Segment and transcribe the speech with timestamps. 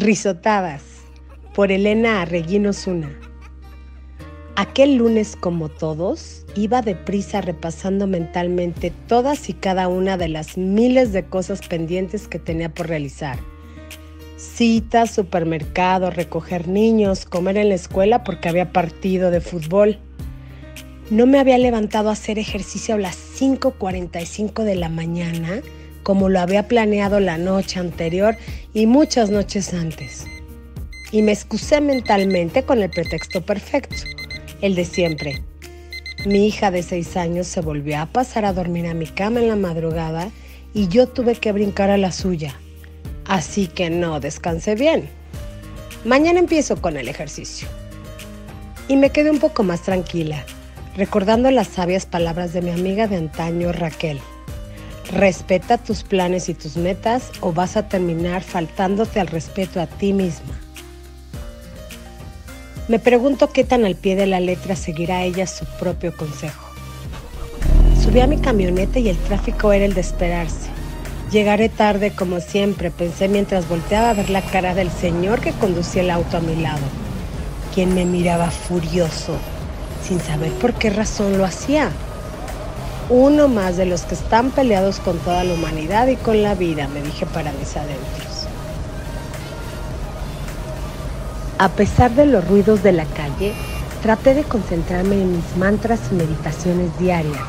[0.00, 0.82] Risotadas
[1.54, 3.10] por Elena Arreguino Zuna.
[4.56, 11.12] Aquel lunes, como todos, iba deprisa repasando mentalmente todas y cada una de las miles
[11.12, 13.38] de cosas pendientes que tenía por realizar.
[14.38, 19.98] Citas, supermercado, recoger niños, comer en la escuela porque había partido de fútbol.
[21.10, 25.60] No me había levantado a hacer ejercicio a las 5.45 de la mañana
[26.10, 28.36] como lo había planeado la noche anterior
[28.74, 30.26] y muchas noches antes.
[31.12, 33.94] Y me excusé mentalmente con el pretexto perfecto,
[34.60, 35.44] el de siempre.
[36.26, 39.46] Mi hija de seis años se volvió a pasar a dormir a mi cama en
[39.46, 40.32] la madrugada
[40.74, 42.58] y yo tuve que brincar a la suya.
[43.24, 45.08] Así que no descansé bien.
[46.04, 47.68] Mañana empiezo con el ejercicio.
[48.88, 50.44] Y me quedé un poco más tranquila,
[50.96, 54.18] recordando las sabias palabras de mi amiga de antaño Raquel.
[55.12, 60.12] Respeta tus planes y tus metas o vas a terminar faltándote al respeto a ti
[60.12, 60.54] misma.
[62.86, 66.64] Me pregunto qué tan al pie de la letra seguirá ella su propio consejo.
[68.00, 70.70] Subí a mi camioneta y el tráfico era el de esperarse.
[71.32, 76.02] Llegaré tarde como siempre, pensé mientras volteaba a ver la cara del señor que conducía
[76.02, 76.82] el auto a mi lado,
[77.74, 79.36] quien me miraba furioso,
[80.06, 81.90] sin saber por qué razón lo hacía
[83.10, 86.86] uno más de los que están peleados con toda la humanidad y con la vida,
[86.88, 88.46] me dije para mis adentros.
[91.58, 93.52] A pesar de los ruidos de la calle,
[94.00, 97.42] traté de concentrarme en mis mantras y meditaciones diarias,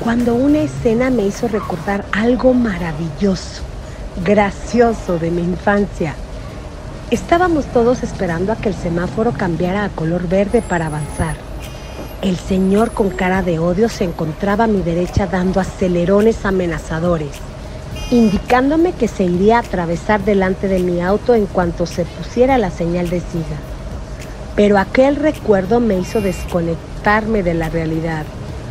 [0.00, 3.62] cuando una escena me hizo recordar algo maravilloso,
[4.24, 6.16] gracioso de mi infancia.
[7.12, 11.51] Estábamos todos esperando a que el semáforo cambiara a color verde para avanzar.
[12.22, 17.32] El señor con cara de odio se encontraba a mi derecha dando acelerones amenazadores,
[18.12, 22.70] indicándome que se iría a atravesar delante de mi auto en cuanto se pusiera la
[22.70, 23.58] señal de siga.
[24.54, 28.24] Pero aquel recuerdo me hizo desconectarme de la realidad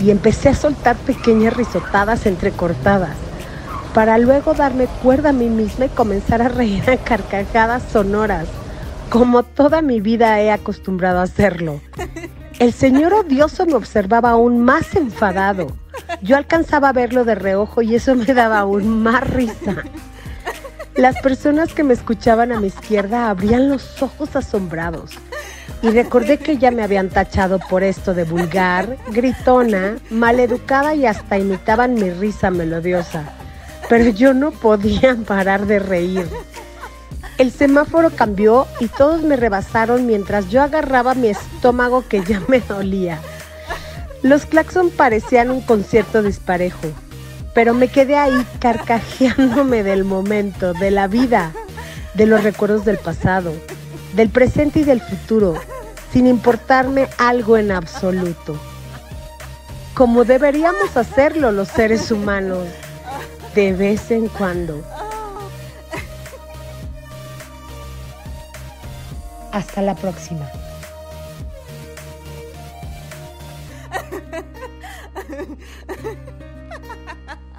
[0.00, 3.16] y empecé a soltar pequeñas risotadas entrecortadas
[3.92, 8.46] para luego darme cuerda a mí misma y comenzar a reír a carcajadas sonoras,
[9.10, 11.80] como toda mi vida he acostumbrado a hacerlo.
[12.62, 15.66] El señor odioso me observaba aún más enfadado.
[16.22, 19.82] Yo alcanzaba a verlo de reojo y eso me daba aún más risa.
[20.94, 25.10] Las personas que me escuchaban a mi izquierda abrían los ojos asombrados.
[25.82, 31.38] Y recordé que ya me habían tachado por esto de vulgar, gritona, maleducada y hasta
[31.38, 33.24] imitaban mi risa melodiosa.
[33.88, 36.28] Pero yo no podía parar de reír.
[37.42, 42.60] El semáforo cambió y todos me rebasaron mientras yo agarraba mi estómago que ya me
[42.60, 43.18] dolía.
[44.22, 46.86] Los claxon parecían un concierto disparejo,
[47.52, 51.50] pero me quedé ahí carcajeándome del momento, de la vida,
[52.14, 53.52] de los recuerdos del pasado,
[54.14, 55.54] del presente y del futuro,
[56.12, 58.56] sin importarme algo en absoluto.
[59.94, 62.68] Como deberíamos hacerlo los seres humanos,
[63.56, 64.84] de vez en cuando.
[69.52, 70.50] Hasta la próxima.